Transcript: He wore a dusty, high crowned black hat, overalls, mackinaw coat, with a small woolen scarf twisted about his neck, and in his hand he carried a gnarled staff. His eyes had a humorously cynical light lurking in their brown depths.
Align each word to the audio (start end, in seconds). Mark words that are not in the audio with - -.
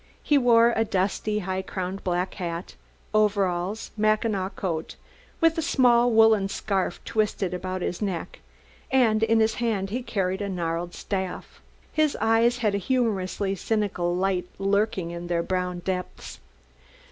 He 0.23 0.35
wore 0.35 0.73
a 0.75 0.83
dusty, 0.83 1.37
high 1.45 1.61
crowned 1.61 2.03
black 2.03 2.33
hat, 2.33 2.73
overalls, 3.13 3.91
mackinaw 3.95 4.49
coat, 4.49 4.95
with 5.39 5.59
a 5.59 5.61
small 5.61 6.09
woolen 6.09 6.49
scarf 6.49 6.99
twisted 7.05 7.53
about 7.53 7.83
his 7.83 8.01
neck, 8.01 8.39
and 8.89 9.21
in 9.21 9.39
his 9.39 9.53
hand 9.61 9.91
he 9.91 10.01
carried 10.01 10.41
a 10.41 10.49
gnarled 10.49 10.95
staff. 10.95 11.61
His 11.93 12.17
eyes 12.19 12.57
had 12.65 12.73
a 12.73 12.79
humorously 12.79 13.53
cynical 13.53 14.15
light 14.15 14.47
lurking 14.57 15.11
in 15.11 15.27
their 15.27 15.43
brown 15.43 15.81
depths. 15.81 16.39